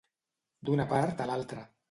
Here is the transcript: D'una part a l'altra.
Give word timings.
D'una 0.69 0.87
part 0.95 1.23
a 1.27 1.29
l'altra. 1.33 1.69